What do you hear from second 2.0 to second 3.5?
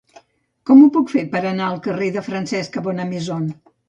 de Francesca Bonnemaison?